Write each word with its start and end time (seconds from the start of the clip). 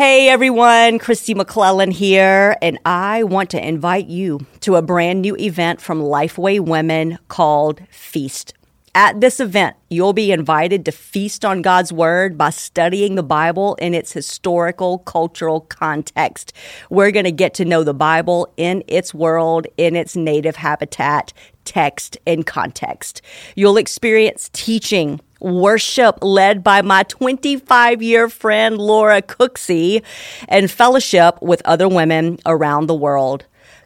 Hey 0.00 0.30
everyone, 0.30 0.98
Kristi 0.98 1.34
McLelland 1.34 1.92
here, 1.92 2.56
and 2.62 2.78
I 2.86 3.22
want 3.22 3.50
to 3.50 3.62
invite 3.62 4.06
you 4.06 4.46
to 4.60 4.76
a 4.76 4.80
brand 4.80 5.20
new 5.20 5.36
event 5.36 5.82
from 5.82 6.00
Lifeway 6.00 6.58
Women 6.58 7.18
called 7.28 7.82
Feast. 7.90 8.54
At 8.94 9.20
this 9.20 9.40
event, 9.40 9.76
you'll 9.90 10.14
be 10.14 10.32
invited 10.32 10.86
to 10.86 10.90
feast 10.90 11.44
on 11.44 11.60
God's 11.60 11.92
Word 11.92 12.38
by 12.38 12.48
studying 12.48 13.14
the 13.14 13.22
Bible 13.22 13.74
in 13.74 13.92
its 13.92 14.10
historical, 14.10 15.00
cultural 15.00 15.60
context. 15.60 16.54
We're 16.88 17.10
going 17.10 17.26
to 17.26 17.30
get 17.30 17.52
to 17.54 17.66
know 17.66 17.84
the 17.84 17.92
Bible 17.92 18.50
in 18.56 18.82
its 18.88 19.12
world, 19.12 19.66
in 19.76 19.96
its 19.96 20.16
native 20.16 20.56
habitat, 20.56 21.34
text, 21.66 22.16
and 22.26 22.46
context. 22.46 23.20
You'll 23.54 23.76
experience 23.76 24.48
teaching, 24.54 25.20
worship 25.40 26.18
led 26.22 26.62
by 26.62 26.82
my 26.82 27.02
25 27.04 28.02
year 28.02 28.28
friend 28.28 28.78
Laura 28.78 29.22
Cooksey, 29.22 30.02
and 30.48 30.70
fellowship 30.70 31.40
with 31.42 31.62
other 31.64 31.88
women 31.88 32.38
around 32.46 32.86
the 32.86 32.94
world. 32.94 33.44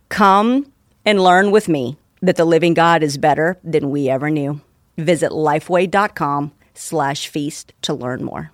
Come 0.09 0.73
and 1.05 1.23
learn 1.23 1.51
with 1.51 1.69
me 1.69 1.97
that 2.21 2.37
the 2.37 2.45
living 2.45 2.75
God 2.75 3.03
is 3.03 3.19
better 3.19 3.59
than 3.63 3.91
we 3.91 4.09
ever 4.09 4.31
knew. 4.31 4.61
Visit 4.97 5.31
lifeway.com 5.31 6.53
slash 6.75 7.29
feast 7.29 7.73
to 7.83 7.95
learn 7.95 8.25
more. 8.25 8.51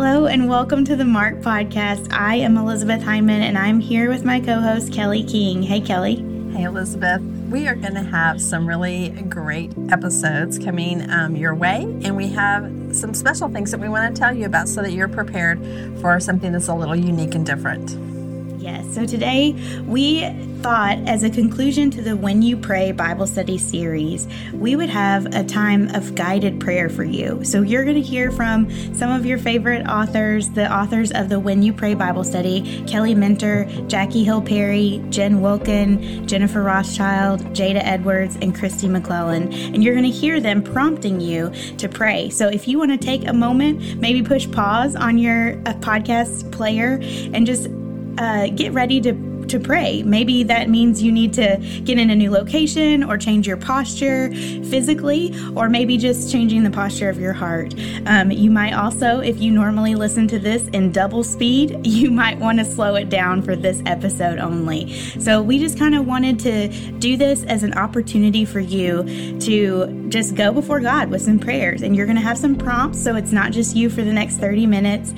Hello 0.00 0.26
and 0.26 0.48
welcome 0.48 0.84
to 0.84 0.94
the 0.94 1.04
Marked 1.04 1.42
Podcast. 1.42 2.12
I 2.12 2.36
am 2.36 2.56
Elizabeth 2.56 3.02
Hyndman 3.02 3.40
and 3.40 3.58
I'm 3.58 3.80
here 3.80 4.08
with 4.08 4.24
my 4.24 4.38
co 4.38 4.60
host 4.60 4.92
Kelly 4.92 5.24
King. 5.24 5.60
Hey, 5.60 5.80
Kelly. 5.80 6.24
Hey, 6.52 6.62
Elizabeth. 6.62 7.20
We 7.50 7.66
are 7.66 7.74
going 7.74 7.94
to 7.94 8.04
have 8.04 8.40
some 8.40 8.68
really 8.68 9.08
great 9.28 9.72
episodes 9.90 10.56
coming 10.56 11.10
um, 11.10 11.34
your 11.34 11.52
way, 11.52 11.82
and 12.04 12.16
we 12.16 12.28
have 12.28 12.94
some 12.94 13.12
special 13.12 13.48
things 13.48 13.72
that 13.72 13.80
we 13.80 13.88
want 13.88 14.14
to 14.14 14.20
tell 14.20 14.32
you 14.32 14.46
about 14.46 14.68
so 14.68 14.82
that 14.82 14.92
you're 14.92 15.08
prepared 15.08 15.58
for 16.00 16.20
something 16.20 16.52
that's 16.52 16.68
a 16.68 16.74
little 16.74 16.94
unique 16.94 17.34
and 17.34 17.44
different. 17.44 18.17
Yes, 18.68 18.94
so 18.94 19.06
today 19.06 19.54
we 19.86 20.28
thought, 20.60 20.98
as 21.06 21.22
a 21.22 21.30
conclusion 21.30 21.90
to 21.92 22.02
the 22.02 22.14
When 22.14 22.42
You 22.42 22.54
Pray 22.54 22.92
Bible 22.92 23.26
Study 23.26 23.56
series, 23.56 24.28
we 24.52 24.76
would 24.76 24.90
have 24.90 25.24
a 25.34 25.42
time 25.42 25.88
of 25.94 26.14
guided 26.14 26.60
prayer 26.60 26.90
for 26.90 27.04
you. 27.04 27.42
So 27.44 27.62
you're 27.62 27.84
going 27.84 27.94
to 27.94 28.02
hear 28.02 28.30
from 28.30 28.68
some 28.94 29.10
of 29.10 29.24
your 29.24 29.38
favorite 29.38 29.86
authors, 29.86 30.50
the 30.50 30.70
authors 30.70 31.12
of 31.12 31.30
the 31.30 31.40
When 31.40 31.62
You 31.62 31.72
Pray 31.72 31.94
Bible 31.94 32.24
Study 32.24 32.84
Kelly 32.86 33.14
Minter, 33.14 33.64
Jackie 33.86 34.22
Hill 34.22 34.42
Perry, 34.42 35.02
Jen 35.08 35.40
Wilkin, 35.40 36.26
Jennifer 36.26 36.62
Rothschild, 36.62 37.40
Jada 37.54 37.80
Edwards, 37.82 38.36
and 38.42 38.54
Kristi 38.54 38.90
McLelland. 38.90 39.54
And 39.72 39.82
you're 39.82 39.94
going 39.94 40.04
to 40.04 40.10
hear 40.10 40.40
them 40.40 40.62
prompting 40.62 41.22
you 41.22 41.50
to 41.78 41.88
pray. 41.88 42.28
So 42.28 42.48
if 42.48 42.68
you 42.68 42.78
want 42.78 42.90
to 42.90 42.98
take 42.98 43.26
a 43.26 43.32
moment, 43.32 43.98
maybe 43.98 44.22
push 44.22 44.50
pause 44.50 44.94
on 44.94 45.16
your 45.16 45.52
uh, 45.52 45.72
podcast 45.74 46.52
player 46.52 46.98
and 47.32 47.46
just 47.46 47.68
uh, 48.18 48.48
get 48.48 48.72
ready 48.72 49.00
to 49.00 49.38
to 49.48 49.58
pray. 49.58 50.02
Maybe 50.02 50.42
that 50.44 50.68
means 50.68 51.02
you 51.02 51.10
need 51.10 51.32
to 51.34 51.56
get 51.84 51.98
in 51.98 52.10
a 52.10 52.16
new 52.16 52.30
location 52.30 53.02
or 53.02 53.18
change 53.18 53.46
your 53.46 53.56
posture 53.56 54.30
physically, 54.30 55.34
or 55.56 55.68
maybe 55.68 55.96
just 55.96 56.30
changing 56.30 56.62
the 56.62 56.70
posture 56.70 57.08
of 57.08 57.18
your 57.18 57.32
heart. 57.32 57.74
Um, 58.06 58.30
you 58.30 58.50
might 58.50 58.72
also, 58.72 59.20
if 59.20 59.40
you 59.40 59.50
normally 59.50 59.94
listen 59.94 60.28
to 60.28 60.38
this 60.38 60.68
in 60.68 60.92
double 60.92 61.24
speed, 61.24 61.86
you 61.86 62.10
might 62.10 62.38
want 62.38 62.58
to 62.58 62.64
slow 62.64 62.94
it 62.94 63.08
down 63.08 63.42
for 63.42 63.56
this 63.56 63.82
episode 63.86 64.38
only. 64.38 64.92
So 65.20 65.42
we 65.42 65.58
just 65.58 65.78
kind 65.78 65.94
of 65.94 66.06
wanted 66.06 66.38
to 66.40 66.68
do 66.98 67.16
this 67.16 67.44
as 67.44 67.62
an 67.62 67.74
opportunity 67.74 68.44
for 68.44 68.60
you 68.60 69.04
to 69.40 70.08
just 70.08 70.34
go 70.34 70.52
before 70.52 70.80
God 70.80 71.10
with 71.10 71.22
some 71.22 71.38
prayers. 71.38 71.82
And 71.82 71.96
you're 71.96 72.06
going 72.06 72.16
to 72.16 72.22
have 72.22 72.38
some 72.38 72.56
prompts, 72.56 73.02
so 73.02 73.16
it's 73.16 73.32
not 73.32 73.52
just 73.52 73.76
you 73.76 73.90
for 73.90 74.02
the 74.02 74.12
next 74.12 74.36
30 74.36 74.66
minutes. 74.66 75.14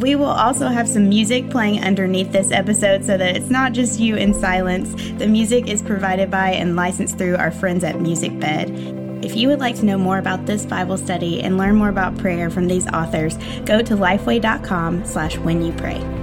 We 0.00 0.14
will 0.14 0.24
also 0.24 0.68
have 0.68 0.88
some 0.88 1.10
music 1.10 1.50
playing 1.50 1.84
underneath 1.84 2.32
this 2.32 2.50
episode 2.50 3.04
so 3.04 3.18
that 3.18 3.36
it's 3.36 3.50
not 3.50 3.72
just 3.72 4.00
you 4.00 4.16
in 4.16 4.32
silence. 4.32 4.94
The 5.18 5.26
music 5.26 5.68
is 5.68 5.82
provided 5.82 6.30
by 6.30 6.52
and 6.52 6.74
licensed 6.74 7.18
through 7.18 7.36
our 7.36 7.50
friends 7.50 7.84
at 7.84 7.96
Musicbed. 7.96 9.22
If 9.22 9.36
you 9.36 9.48
would 9.48 9.60
like 9.60 9.76
to 9.76 9.84
know 9.84 9.98
more 9.98 10.16
about 10.16 10.46
this 10.46 10.64
Bible 10.64 10.96
study 10.96 11.42
and 11.42 11.58
learn 11.58 11.76
more 11.76 11.90
about 11.90 12.16
prayer 12.16 12.48
from 12.48 12.66
these 12.66 12.86
authors, 12.88 13.36
go 13.66 13.82
to 13.82 13.94
lifeway.com 13.94 15.04
slash 15.04 15.36
when 15.36 15.62
you 15.62 15.72
pray. 15.74 16.19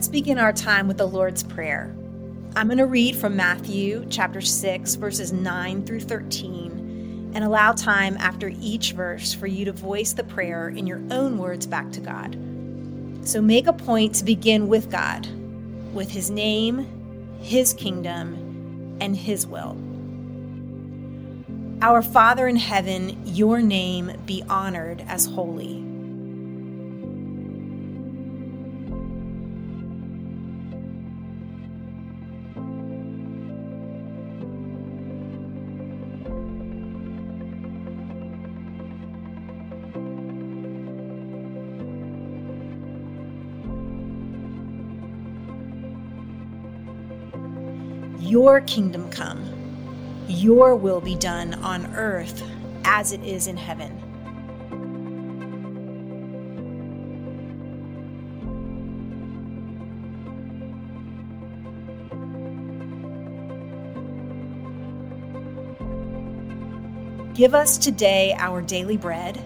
Let's 0.00 0.08
begin 0.08 0.38
our 0.38 0.54
time 0.54 0.88
with 0.88 0.96
the 0.96 1.06
Lord's 1.06 1.42
Prayer. 1.42 1.94
I'm 2.56 2.68
going 2.68 2.78
to 2.78 2.86
read 2.86 3.16
from 3.16 3.36
Matthew 3.36 4.06
chapter 4.08 4.40
6, 4.40 4.94
verses 4.94 5.30
9 5.30 5.84
through 5.84 6.00
13, 6.00 7.32
and 7.34 7.44
allow 7.44 7.72
time 7.72 8.16
after 8.16 8.50
each 8.62 8.92
verse 8.92 9.34
for 9.34 9.46
you 9.46 9.66
to 9.66 9.72
voice 9.72 10.14
the 10.14 10.24
prayer 10.24 10.70
in 10.70 10.86
your 10.86 11.02
own 11.10 11.36
words 11.36 11.66
back 11.66 11.92
to 11.92 12.00
God. 12.00 12.32
So 13.28 13.42
make 13.42 13.66
a 13.66 13.74
point 13.74 14.14
to 14.14 14.24
begin 14.24 14.68
with 14.68 14.90
God, 14.90 15.28
with 15.92 16.10
His 16.10 16.30
name, 16.30 17.36
His 17.42 17.74
kingdom, 17.74 18.96
and 19.02 19.14
His 19.14 19.46
will. 19.46 19.76
Our 21.82 22.00
Father 22.00 22.48
in 22.48 22.56
heaven, 22.56 23.20
your 23.26 23.60
name 23.60 24.12
be 24.24 24.42
honored 24.48 25.04
as 25.06 25.26
holy. 25.26 25.89
Your 48.30 48.60
kingdom 48.60 49.10
come, 49.10 49.44
your 50.28 50.76
will 50.76 51.00
be 51.00 51.16
done 51.16 51.52
on 51.64 51.96
earth 51.96 52.44
as 52.84 53.10
it 53.10 53.24
is 53.24 53.48
in 53.48 53.56
heaven. 53.56 53.90
Give 67.34 67.52
us 67.52 67.78
today 67.78 68.36
our 68.38 68.62
daily 68.62 68.96
bread 68.96 69.44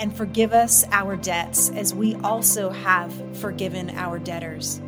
and 0.00 0.16
forgive 0.16 0.54
us 0.54 0.82
our 0.92 1.14
debts 1.14 1.68
as 1.68 1.92
we 1.92 2.14
also 2.16 2.70
have 2.70 3.12
forgiven 3.36 3.90
our 3.90 4.18
debtors. 4.18 4.78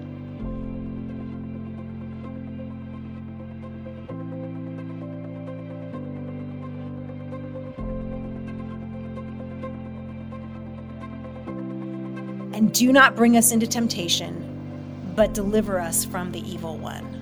And 12.55 12.73
do 12.73 12.91
not 12.91 13.15
bring 13.15 13.37
us 13.37 13.53
into 13.53 13.67
temptation, 13.67 15.13
but 15.15 15.35
deliver 15.35 15.79
us 15.79 16.07
from 16.07 16.33
the 16.33 16.41
evil 16.41 16.79
one. 16.79 17.22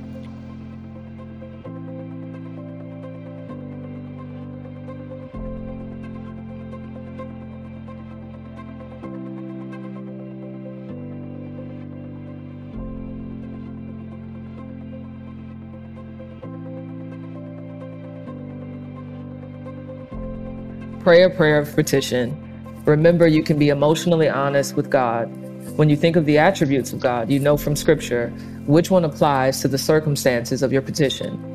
Pray 21.00 21.22
a 21.22 21.30
prayer 21.30 21.58
of 21.58 21.74
petition. 21.74 22.36
Remember, 22.84 23.26
you 23.26 23.42
can 23.42 23.58
be 23.58 23.70
emotionally 23.70 24.28
honest 24.28 24.76
with 24.76 24.90
God. 24.90 25.30
When 25.78 25.88
you 25.88 25.96
think 25.96 26.14
of 26.14 26.26
the 26.26 26.36
attributes 26.36 26.92
of 26.92 27.00
God, 27.00 27.30
you 27.30 27.38
know 27.38 27.56
from 27.56 27.74
Scripture 27.74 28.28
which 28.66 28.90
one 28.90 29.06
applies 29.06 29.62
to 29.62 29.68
the 29.68 29.78
circumstances 29.78 30.62
of 30.62 30.74
your 30.74 30.82
petition. 30.82 31.49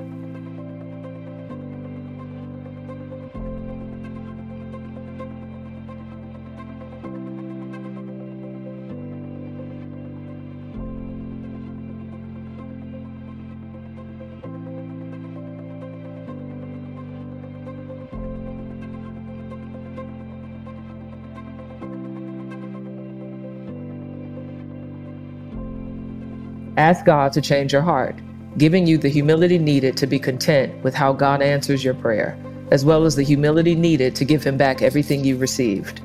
Ask 26.78 27.06
God 27.06 27.32
to 27.34 27.42
change 27.42 27.72
your 27.72 27.82
heart, 27.82 28.20
giving 28.58 28.86
you 28.86 28.98
the 28.98 29.08
humility 29.08 29.58
needed 29.58 29.96
to 29.98 30.08
be 30.08 30.20
content 30.20 30.84
with 30.84 30.94
how 30.94 31.14
God 31.14 31.42
answers 31.42 31.86
your 31.86 31.94
prayer, 31.94 32.38
as 32.70 32.84
well 32.84 33.06
as 33.06 33.16
the 33.16 33.24
humility 33.24 33.76
needed 33.76 34.14
to 34.16 34.26
give 34.26 34.44
Him 34.44 34.58
back 34.58 34.82
everything 34.82 35.24
you 35.24 35.38
received. 35.38 36.02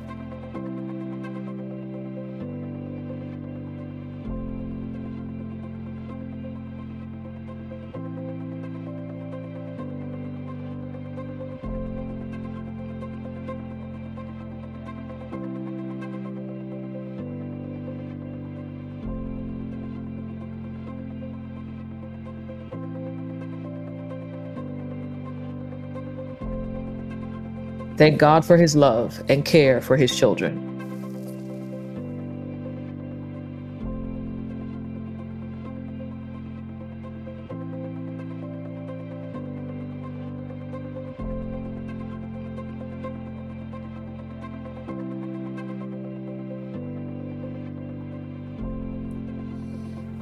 Thank 28.00 28.19
God 28.19 28.47
for 28.47 28.56
his 28.56 28.75
love 28.75 29.23
and 29.29 29.44
care 29.44 29.82
for 29.82 29.94
his 29.94 30.17
children. 30.17 30.56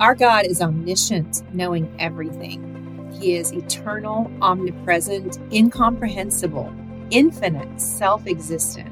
Our 0.00 0.16
God 0.16 0.46
is 0.46 0.60
omniscient, 0.60 1.44
knowing 1.54 1.88
everything. 2.00 3.12
He 3.20 3.36
is 3.36 3.52
eternal, 3.52 4.32
omnipresent, 4.42 5.38
incomprehensible, 5.52 6.74
infinite, 7.10 7.80
self 7.80 8.26
existent, 8.26 8.88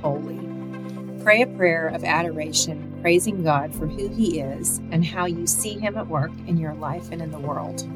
holy. 0.00 0.38
Pray 1.22 1.42
a 1.42 1.46
prayer 1.46 1.88
of 1.88 2.04
adoration, 2.04 2.98
praising 3.02 3.42
God 3.42 3.74
for 3.74 3.86
who 3.86 4.08
He 4.08 4.40
is 4.40 4.78
and 4.90 5.04
how 5.04 5.26
you 5.26 5.46
see 5.46 5.78
Him 5.78 5.96
at 5.96 6.06
work 6.08 6.32
in 6.46 6.56
your 6.56 6.74
life 6.74 7.10
and 7.10 7.20
in 7.20 7.30
the 7.30 7.38
world. 7.38 7.86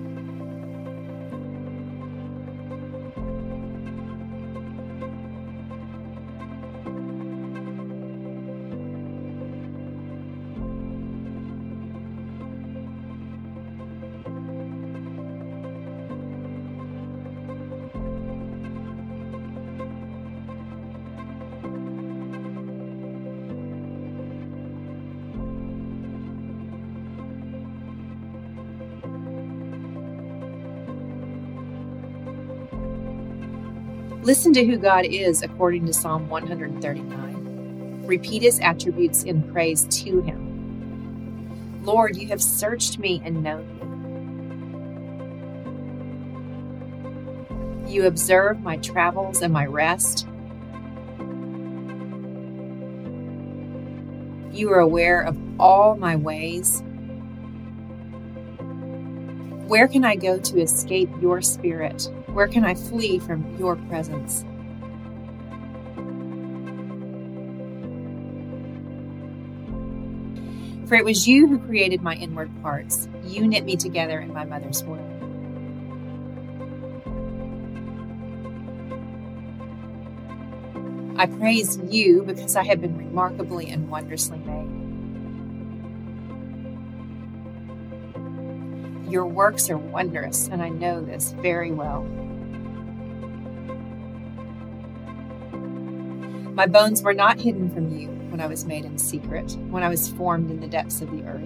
Listen 34.22 34.52
to 34.52 34.64
who 34.64 34.76
God 34.76 35.04
is 35.04 35.42
according 35.42 35.84
to 35.86 35.92
Psalm 35.92 36.28
139. 36.28 38.04
Repeat 38.06 38.42
his 38.42 38.60
attributes 38.60 39.24
in 39.24 39.42
praise 39.52 39.82
to 40.04 40.20
him. 40.20 41.80
Lord, 41.82 42.16
you 42.16 42.28
have 42.28 42.40
searched 42.40 43.00
me 43.00 43.20
and 43.24 43.42
known 43.42 43.66
me. 47.84 47.92
You 47.92 48.06
observe 48.06 48.60
my 48.60 48.76
travels 48.76 49.42
and 49.42 49.52
my 49.52 49.66
rest. 49.66 50.28
You 54.52 54.70
are 54.70 54.78
aware 54.78 55.22
of 55.22 55.36
all 55.58 55.96
my 55.96 56.14
ways. 56.14 56.84
Where 59.66 59.88
can 59.88 60.04
I 60.04 60.14
go 60.14 60.38
to 60.38 60.60
escape 60.60 61.10
your 61.20 61.42
spirit? 61.42 62.08
Where 62.32 62.49
can 62.49 62.64
I 62.64 62.75
flee 62.75 63.19
from 63.19 63.56
your 63.58 63.76
presence? 63.76 64.44
For 70.88 70.96
it 70.96 71.05
was 71.05 71.29
you 71.29 71.46
who 71.46 71.58
created 71.58 72.02
my 72.02 72.14
inward 72.14 72.50
parts. 72.62 73.08
You 73.25 73.46
knit 73.46 73.64
me 73.64 73.76
together 73.76 74.20
in 74.20 74.32
my 74.32 74.44
mother's 74.44 74.82
womb. 74.82 75.12
I 81.19 81.26
praise 81.26 81.79
you 81.88 82.23
because 82.23 82.56
I 82.56 82.64
have 82.64 82.81
been 82.81 82.96
remarkably 82.96 83.69
and 83.69 83.88
wondrously 83.88 84.38
made. 84.38 84.81
Your 89.12 89.26
works 89.26 89.69
are 89.69 89.76
wondrous, 89.76 90.49
and 90.49 90.62
I 90.62 90.70
know 90.70 91.03
this 91.03 91.32
very 91.32 91.70
well. 91.70 92.05
My 96.55 96.65
bones 96.65 97.03
were 97.03 97.13
not 97.13 97.39
hidden 97.39 97.69
from 97.75 97.94
you 97.94 98.08
when 98.31 98.41
I 98.41 98.46
was 98.46 98.65
made 98.65 98.86
in 98.86 98.96
secret, 98.96 99.53
when 99.69 99.82
I 99.82 99.91
was 99.91 100.08
formed 100.08 100.51
in 100.51 100.60
the 100.60 100.67
depths 100.67 101.03
of 101.03 101.10
the 101.10 101.25
earth. 101.25 101.43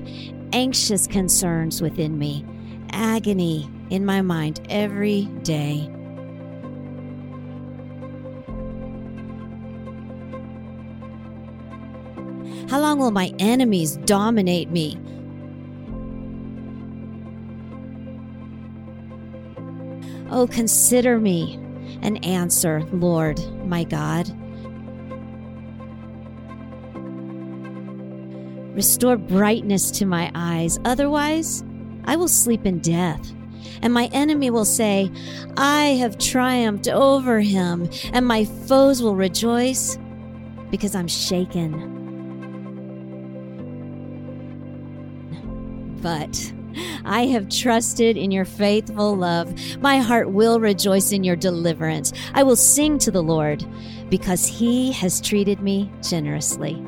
anxious 0.53 1.07
concerns 1.07 1.81
within 1.81 2.17
me, 2.17 2.45
agony 2.91 3.69
in 3.89 4.05
my 4.05 4.21
mind 4.21 4.65
every 4.69 5.25
day? 5.43 5.89
How 12.69 12.79
long 12.79 12.99
will 12.99 13.11
my 13.11 13.33
enemies 13.37 13.97
dominate 13.97 14.71
me? 14.71 14.97
Oh, 20.29 20.47
consider 20.47 21.19
me 21.19 21.59
and 22.01 22.23
answer, 22.23 22.81
Lord, 22.93 23.39
my 23.65 23.83
God. 23.83 24.31
Restore 28.81 29.17
brightness 29.17 29.91
to 29.91 30.07
my 30.07 30.31
eyes, 30.33 30.79
otherwise, 30.85 31.63
I 32.05 32.15
will 32.15 32.27
sleep 32.27 32.65
in 32.65 32.79
death. 32.79 33.31
And 33.83 33.93
my 33.93 34.07
enemy 34.07 34.49
will 34.49 34.65
say, 34.65 35.11
I 35.55 35.89
have 35.99 36.17
triumphed 36.17 36.87
over 36.87 37.41
him, 37.41 37.87
and 38.11 38.25
my 38.25 38.45
foes 38.45 39.03
will 39.03 39.15
rejoice 39.15 39.99
because 40.71 40.95
I'm 40.95 41.07
shaken. 41.07 41.99
But 46.01 46.51
I 47.05 47.27
have 47.27 47.49
trusted 47.49 48.17
in 48.17 48.31
your 48.31 48.45
faithful 48.45 49.15
love. 49.15 49.53
My 49.77 49.99
heart 49.99 50.31
will 50.31 50.59
rejoice 50.59 51.11
in 51.11 51.23
your 51.23 51.35
deliverance. 51.35 52.13
I 52.33 52.41
will 52.41 52.55
sing 52.55 52.97
to 52.97 53.11
the 53.11 53.21
Lord 53.21 53.63
because 54.09 54.47
he 54.47 54.91
has 54.93 55.21
treated 55.21 55.61
me 55.61 55.91
generously. 56.01 56.83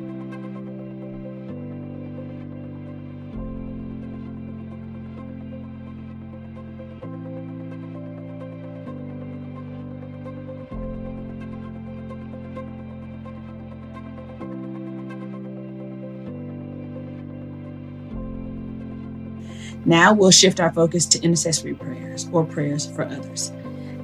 Now 19.93 20.11
we'll 20.11 20.31
shift 20.31 20.59
our 20.59 20.73
focus 20.73 21.05
to 21.05 21.21
intercessory 21.21 21.75
prayers 21.75 22.27
or 22.31 22.43
prayers 22.43 22.87
for 22.87 23.03
others. 23.03 23.51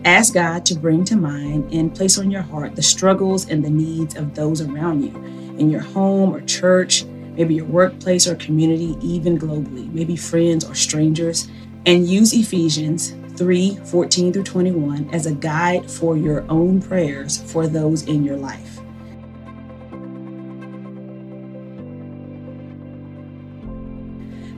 Ask 0.06 0.36
God 0.36 0.64
to 0.68 0.76
bring 0.76 1.04
to 1.06 1.16
mind 1.16 1.74
and 1.74 1.96
place 1.96 2.20
on 2.20 2.30
your 2.30 2.44
heart 2.44 2.76
the 2.76 2.84
struggles 2.84 3.50
and 3.50 3.66
the 3.66 3.72
needs 3.72 4.16
of 4.16 4.36
those 4.36 4.62
around 4.62 5.02
you 5.02 5.16
in 5.58 5.72
your 5.72 5.82
home 5.82 6.32
or 6.32 6.42
church, 6.42 7.06
maybe 7.06 7.56
your 7.56 7.66
workplace 7.66 8.28
or 8.28 8.36
community, 8.36 8.98
even 9.02 9.40
globally, 9.40 9.92
maybe 9.92 10.16
friends 10.16 10.64
or 10.64 10.76
strangers, 10.76 11.48
and 11.88 12.08
use 12.08 12.34
Ephesians 12.34 13.16
3 13.36 13.78
14 13.78 14.32
through 14.32 14.44
21 14.44 15.10
as 15.12 15.26
a 15.26 15.34
guide 15.34 15.90
for 15.90 16.16
your 16.16 16.46
own 16.50 16.80
prayers 16.80 17.42
for 17.52 17.66
those 17.66 18.04
in 18.04 18.24
your 18.24 18.38
life. 18.38 18.79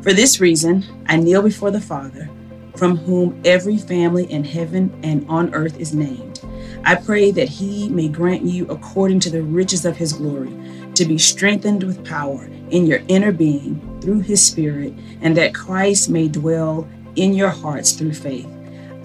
For 0.01 0.13
this 0.13 0.39
reason, 0.39 0.84
I 1.05 1.17
kneel 1.17 1.43
before 1.43 1.70
the 1.70 1.79
Father, 1.79 2.27
from 2.75 2.98
whom 2.98 3.39
every 3.46 3.77
family 3.77 4.31
in 4.31 4.43
heaven 4.43 5.00
and 5.03 5.24
on 5.29 5.53
earth 5.53 5.79
is 5.79 5.93
named. 5.93 6.41
I 6.84 6.96
pray 6.96 7.29
that 7.29 7.48
he 7.48 7.88
may 7.89 8.08
grant 8.08 8.41
you, 8.41 8.65
according 8.70 9.20
to 9.22 9.29
the 9.29 9.43
riches 9.43 9.86
of 9.86 9.98
his 9.98 10.13
glory, 10.13 10.51
to 10.96 11.05
be 11.05 11.20
strengthened 11.20 11.84
with 11.84 12.03
power 12.03 12.46
in 12.72 12.88
your 12.88 13.01
inner 13.10 13.31
being 13.31 14.00
through 14.01 14.22
his 14.22 14.43
Spirit, 14.43 14.91
and 15.22 15.38
that 15.38 15.53
Christ 15.53 16.10
may 16.10 16.27
dwell 16.27 16.89
in 17.15 17.34
your 17.34 17.50
hearts 17.50 17.91
through 17.91 18.15
faith. 18.15 18.50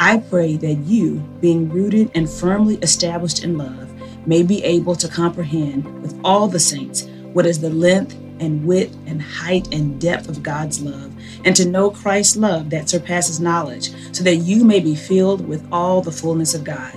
I 0.01 0.17
pray 0.17 0.57
that 0.57 0.77
you, 0.87 1.17
being 1.43 1.69
rooted 1.69 2.11
and 2.15 2.29
firmly 2.29 2.77
established 2.77 3.45
in 3.45 3.59
love, 3.59 3.93
may 4.27 4.43
be 4.43 4.65
able 4.65 4.97
to 4.97 5.09
comprehend 5.09 6.01
with 6.01 6.19
all 6.25 6.49
the 6.49 6.59
saints 6.59 7.07
what 7.35 7.45
is 7.45 7.61
the 7.61 7.71
length 7.71 8.17
and 8.41 8.65
width 8.65 8.97
and 9.07 9.21
height 9.21 9.73
and 9.73 10.01
depth 10.01 10.29
of 10.29 10.43
God's 10.43 10.81
love, 10.81 11.13
and 11.45 11.55
to 11.57 11.69
know 11.69 11.91
Christ's 11.91 12.37
love 12.37 12.71
that 12.71 12.89
surpasses 12.89 13.41
knowledge, 13.41 13.91
so 14.15 14.23
that 14.25 14.37
you 14.37 14.65
may 14.65 14.81
be 14.81 14.95
filled 14.95 15.47
with 15.47 15.67
all 15.73 16.03
the 16.03 16.13
fullness 16.13 16.55
of 16.55 16.65
God. 16.65 16.95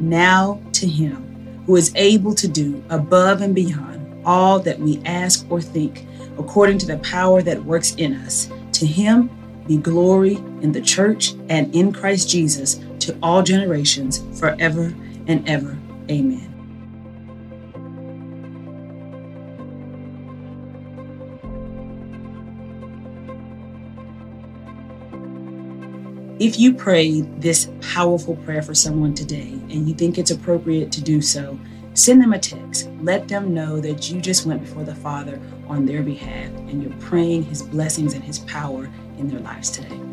Now 0.00 0.60
to 0.72 0.86
Him 0.88 1.62
who 1.66 1.76
is 1.76 1.92
able 1.94 2.34
to 2.34 2.48
do 2.48 2.82
above 2.90 3.42
and 3.42 3.54
beyond 3.54 4.22
all 4.24 4.58
that 4.60 4.78
we 4.78 5.00
ask 5.04 5.46
or 5.50 5.60
think, 5.60 6.06
according 6.38 6.78
to 6.78 6.86
the 6.86 6.98
power 6.98 7.42
that 7.42 7.64
works 7.64 7.94
in 7.94 8.14
us. 8.14 8.50
To 8.72 8.86
Him 8.86 9.30
be 9.66 9.76
glory 9.76 10.36
in 10.62 10.72
the 10.72 10.80
church 10.80 11.34
and 11.48 11.72
in 11.74 11.92
Christ 11.92 12.28
Jesus 12.28 12.80
to 13.00 13.16
all 13.22 13.42
generations, 13.42 14.22
forever 14.38 14.94
and 15.26 15.48
ever. 15.48 15.78
Amen. 16.10 16.50
If 26.40 26.58
you 26.58 26.72
prayed 26.72 27.42
this 27.42 27.68
powerful 27.82 28.34
prayer 28.36 28.62
for 28.62 28.74
someone 28.74 29.12
today 29.12 29.50
and 29.68 29.86
you 29.86 29.94
think 29.94 30.16
it's 30.16 30.30
appropriate 30.30 30.90
to 30.92 31.02
do 31.02 31.20
so, 31.20 31.58
send 31.92 32.22
them 32.22 32.32
a 32.32 32.38
text. 32.38 32.88
Let 33.02 33.28
them 33.28 33.52
know 33.52 33.78
that 33.80 34.10
you 34.10 34.22
just 34.22 34.46
went 34.46 34.62
before 34.62 34.84
the 34.84 34.94
Father 34.94 35.38
on 35.68 35.84
their 35.84 36.02
behalf 36.02 36.48
and 36.48 36.82
you're 36.82 36.98
praying 36.98 37.42
His 37.42 37.60
blessings 37.60 38.14
and 38.14 38.24
His 38.24 38.38
power 38.38 38.88
in 39.18 39.28
their 39.28 39.40
lives 39.40 39.70
today. 39.70 40.09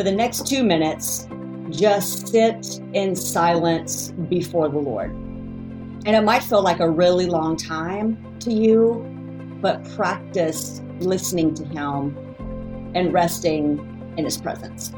For 0.00 0.04
the 0.04 0.12
next 0.12 0.46
two 0.46 0.64
minutes, 0.64 1.28
just 1.68 2.28
sit 2.28 2.80
in 2.94 3.14
silence 3.14 4.12
before 4.30 4.66
the 4.70 4.78
Lord. 4.78 5.10
And 5.10 6.08
it 6.16 6.22
might 6.22 6.42
feel 6.42 6.62
like 6.62 6.80
a 6.80 6.88
really 6.88 7.26
long 7.26 7.54
time 7.54 8.16
to 8.38 8.50
you, 8.50 9.04
but 9.60 9.84
practice 9.94 10.80
listening 11.00 11.52
to 11.52 11.66
Him 11.66 12.16
and 12.94 13.12
resting 13.12 14.14
in 14.16 14.24
His 14.24 14.38
presence. 14.38 14.90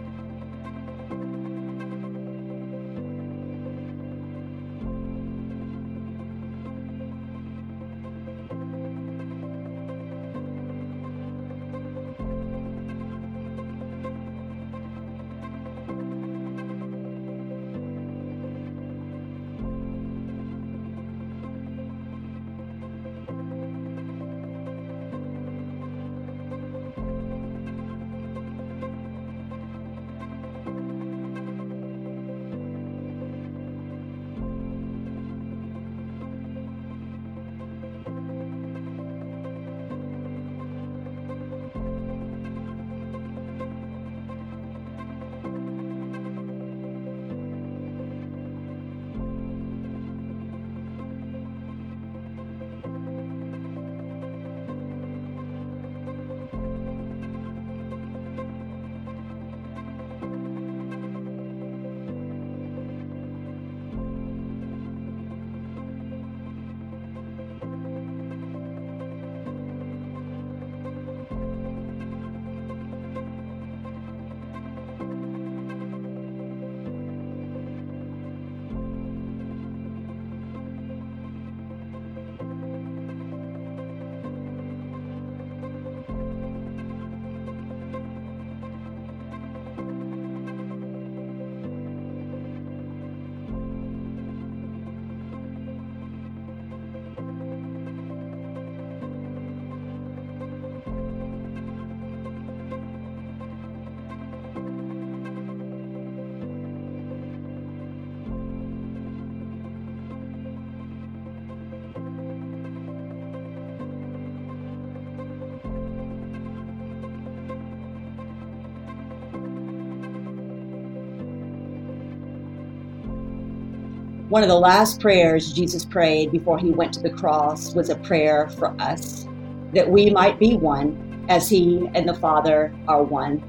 One 124.33 124.43
of 124.43 124.49
the 124.49 124.59
last 124.59 124.99
prayers 124.99 125.53
Jesus 125.53 125.85
prayed 125.85 126.33
before 126.33 126.57
he 126.59 126.71
went 126.71 126.95
to 126.95 127.01
the 127.01 127.11
cross 127.11 127.75
was 127.75 127.91
a 127.91 127.97
prayer 127.97 128.49
for 128.49 128.75
us 128.81 129.27
that 129.75 129.91
we 129.91 130.09
might 130.09 130.39
be 130.39 130.57
one 130.57 131.27
as 131.29 131.51
he 131.51 131.87
and 131.93 132.09
the 132.09 132.15
Father 132.15 132.75
are 132.89 133.03
one. 133.03 133.45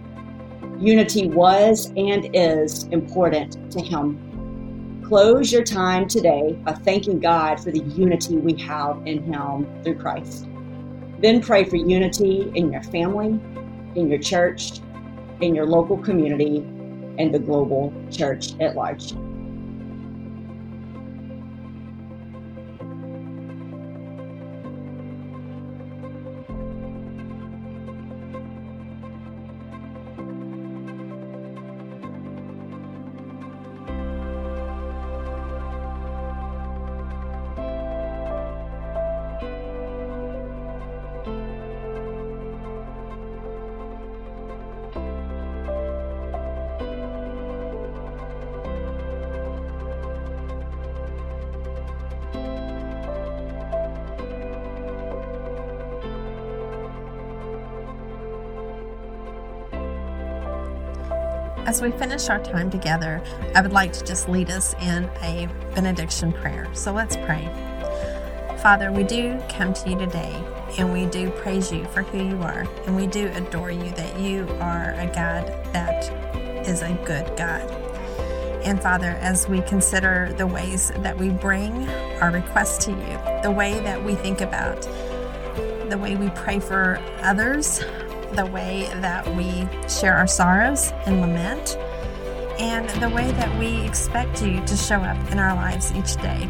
Unity 0.81 1.29
was 1.29 1.85
and 1.95 2.29
is 2.33 2.83
important 2.87 3.71
to 3.71 3.79
him. 3.79 5.01
Close 5.07 5.53
your 5.53 5.63
time 5.63 6.05
today 6.05 6.51
by 6.65 6.73
thanking 6.73 7.21
God 7.21 7.61
for 7.61 7.71
the 7.71 7.83
unity 7.95 8.35
we 8.35 8.61
have 8.63 9.01
in 9.07 9.23
him 9.23 9.65
through 9.85 9.99
Christ. 9.99 10.49
Then 11.19 11.39
pray 11.39 11.63
for 11.63 11.77
unity 11.77 12.51
in 12.55 12.73
your 12.73 12.83
family, 12.83 13.39
in 13.95 14.09
your 14.09 14.19
church, 14.19 14.81
in 15.39 15.55
your 15.55 15.65
local 15.65 15.97
community, 15.97 16.57
and 17.17 17.33
the 17.33 17.39
global 17.39 17.93
church 18.11 18.59
at 18.59 18.75
large. 18.75 19.13
As 61.65 61.81
we 61.81 61.91
finish 61.91 62.27
our 62.27 62.43
time 62.43 62.69
together, 62.69 63.23
I 63.55 63.61
would 63.61 63.71
like 63.71 63.93
to 63.93 64.03
just 64.03 64.27
lead 64.27 64.49
us 64.49 64.73
in 64.81 65.05
a 65.21 65.47
benediction 65.73 66.33
prayer. 66.33 66.67
So 66.73 66.91
let's 66.91 67.15
pray. 67.15 67.49
Father, 68.61 68.91
we 68.91 69.03
do 69.03 69.41
come 69.47 69.73
to 69.73 69.89
you 69.89 69.97
today 69.97 70.43
and 70.77 70.91
we 70.91 71.05
do 71.05 71.29
praise 71.31 71.71
you 71.71 71.85
for 71.85 72.03
who 72.03 72.17
you 72.17 72.41
are, 72.41 72.67
and 72.85 72.95
we 72.95 73.07
do 73.07 73.27
adore 73.35 73.71
you 73.71 73.91
that 73.91 74.19
you 74.19 74.45
are 74.59 74.91
a 74.97 75.05
God 75.13 75.47
that 75.71 76.03
is 76.67 76.81
a 76.81 76.93
good 77.05 77.27
God. 77.37 77.61
And 78.63 78.81
Father, 78.81 79.11
as 79.21 79.47
we 79.47 79.61
consider 79.61 80.33
the 80.37 80.47
ways 80.47 80.91
that 80.97 81.17
we 81.17 81.29
bring 81.29 81.87
our 82.21 82.31
requests 82.31 82.83
to 82.85 82.91
you, 82.91 83.41
the 83.41 83.51
way 83.51 83.79
that 83.81 84.03
we 84.03 84.15
think 84.15 84.41
about, 84.41 84.81
the 85.89 85.97
way 85.97 86.15
we 86.15 86.29
pray 86.31 86.59
for 86.59 86.99
others, 87.21 87.81
the 88.33 88.45
way 88.47 88.89
that 88.95 89.27
we 89.35 89.67
share 89.87 90.15
our 90.15 90.27
sorrows 90.27 90.91
and 91.05 91.21
lament, 91.21 91.77
and 92.59 92.89
the 93.01 93.09
way 93.09 93.31
that 93.31 93.59
we 93.59 93.85
expect 93.85 94.43
you 94.43 94.63
to 94.65 94.75
show 94.75 94.97
up 94.97 95.31
in 95.31 95.39
our 95.39 95.55
lives 95.55 95.91
each 95.93 96.15
day. 96.15 96.47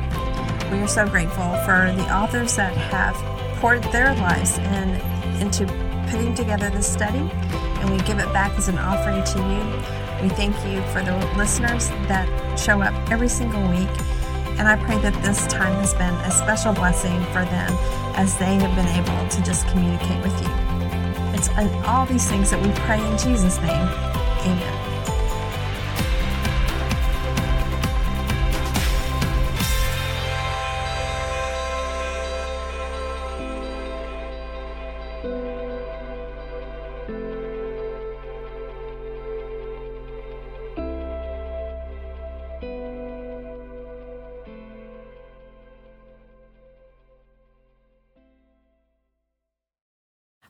We 0.72 0.80
are 0.80 0.88
so 0.88 1.08
grateful 1.08 1.56
for 1.66 1.94
the 1.96 2.08
authors 2.14 2.56
that 2.56 2.76
have 2.76 3.16
poured 3.60 3.84
their 3.92 4.14
lives 4.16 4.58
in, 4.58 4.90
into 5.42 5.66
putting 6.10 6.34
together 6.34 6.70
this 6.70 6.92
study, 6.92 7.30
and 7.80 7.90
we 7.90 7.98
give 8.00 8.20
it 8.20 8.32
back 8.34 8.52
as 8.58 8.68
an 8.68 8.78
offering 8.78 9.24
to 9.24 9.40
you. 9.40 10.24
We 10.24 10.30
thank 10.30 10.56
you 10.66 10.82
for 10.94 11.02
the 11.02 11.18
listeners 11.38 11.90
that 12.08 12.58
show 12.58 12.82
up 12.82 12.94
every 13.12 13.30
single 13.30 13.62
week, 13.70 13.90
and 14.58 14.68
I 14.68 14.78
pray 14.86 14.98
that 15.00 15.22
this 15.24 15.46
time 15.48 15.74
has 15.76 15.94
been 15.94 16.14
a 16.14 16.32
special 16.32 16.74
blessing 16.74 17.20
for 17.26 17.44
them 17.46 17.72
as 18.16 18.38
they 18.38 18.56
have 18.56 18.76
been 18.76 18.88
able 18.88 19.28
to 19.30 19.42
just 19.44 19.68
communicate 19.68 20.22
with 20.24 20.42
you. 20.42 20.63
And 21.50 21.70
all 21.86 22.06
these 22.06 22.28
things 22.28 22.50
that 22.52 22.62
we 22.62 22.72
pray 22.82 23.00
in 23.00 23.18
Jesus' 23.18 23.58
name. 23.58 23.88
Amen. 24.46 24.83